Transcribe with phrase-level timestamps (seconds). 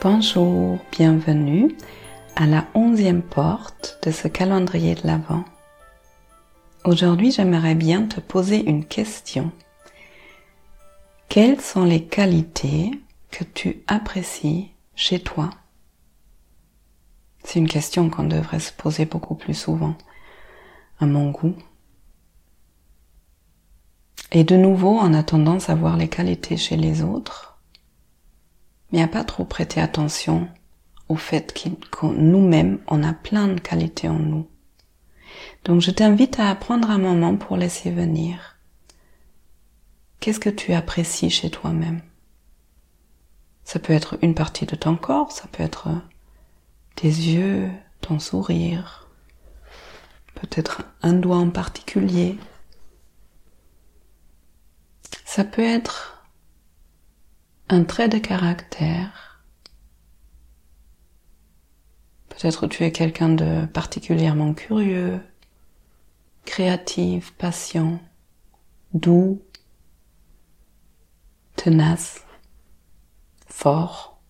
[0.00, 1.76] Bonjour, bienvenue
[2.36, 5.44] à la onzième porte de ce calendrier de l'Avent.
[6.84, 9.50] Aujourd'hui, j'aimerais bien te poser une question.
[11.28, 12.92] Quelles sont les qualités
[13.32, 15.50] que tu apprécies chez toi?
[17.42, 19.96] C'est une question qu'on devrait se poser beaucoup plus souvent,
[21.00, 21.56] à mon goût.
[24.30, 27.47] Et de nouveau, on a tendance les qualités chez les autres
[28.92, 30.48] mais à pas trop prêter attention
[31.08, 34.48] au fait que nous-mêmes, on a plein de qualités en nous.
[35.64, 38.56] Donc je t'invite à prendre un moment pour laisser venir.
[40.20, 42.02] Qu'est-ce que tu apprécies chez toi-même?
[43.64, 45.88] Ça peut être une partie de ton corps, ça peut être
[46.94, 47.70] tes yeux,
[48.00, 49.08] ton sourire,
[50.34, 52.38] peut-être un doigt en particulier.
[55.24, 56.17] Ça peut être
[57.68, 59.42] un trait de caractère.
[62.28, 65.20] Peut-être tu es quelqu'un de particulièrement curieux,
[66.44, 68.00] créatif, patient,
[68.94, 69.42] doux,
[71.56, 72.24] tenace,
[73.46, 74.22] fort.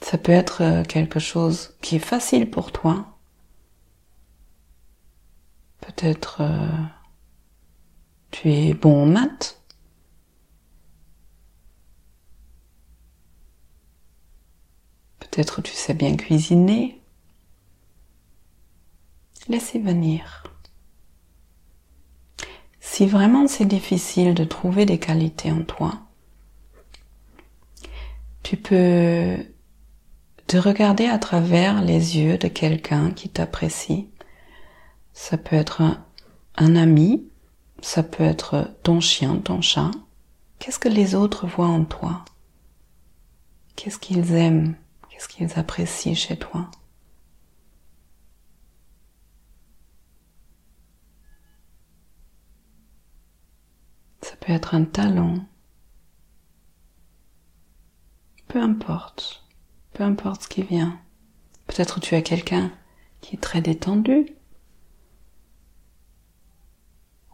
[0.00, 3.18] Ça peut être euh, quelque chose qui est facile pour toi.
[5.80, 6.68] Peut-être euh,
[8.34, 9.62] tu es bon en maths?
[15.20, 17.00] Peut-être tu sais bien cuisiner.
[19.48, 20.42] Laissez venir.
[22.80, 26.02] Si vraiment c'est difficile de trouver des qualités en toi,
[28.42, 29.46] tu peux
[30.48, 34.10] te regarder à travers les yeux de quelqu'un qui t'apprécie.
[35.12, 36.04] Ça peut être un,
[36.56, 37.28] un ami,
[37.84, 39.90] ça peut être ton chien, ton chat.
[40.58, 42.24] Qu'est-ce que les autres voient en toi?
[43.76, 44.74] Qu'est-ce qu'ils aiment?
[45.10, 46.70] Qu'est-ce qu'ils apprécient chez toi?
[54.22, 55.44] Ça peut être un talent.
[58.48, 59.44] Peu importe.
[59.92, 60.98] Peu importe ce qui vient.
[61.66, 62.72] Peut-être tu as quelqu'un
[63.20, 64.34] qui est très détendu,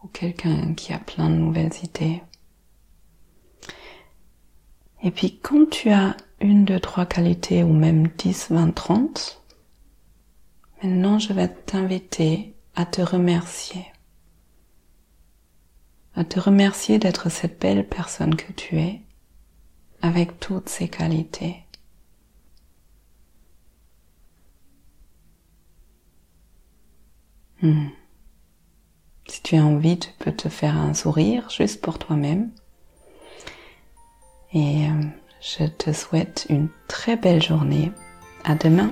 [0.13, 2.21] quelqu'un qui a plein de nouvelles idées.
[5.03, 9.41] Et puis quand tu as une, deux, trois qualités ou même 10, 20, 30,
[10.83, 13.85] maintenant je vais t'inviter à te remercier.
[16.15, 19.01] À te remercier d'être cette belle personne que tu es
[20.01, 21.57] avec toutes ces qualités.
[27.61, 27.89] Hmm.
[29.59, 32.51] Envie, tu peux te faire un sourire juste pour toi-même.
[34.53, 35.03] Et euh,
[35.41, 37.91] je te souhaite une très belle journée.
[38.43, 38.91] À demain.